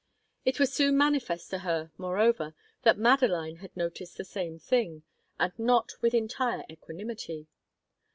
[0.45, 5.03] It was soon manifest to her, moreover, that Madeline had noted the same thing,
[5.39, 7.45] and not with entire equanimity.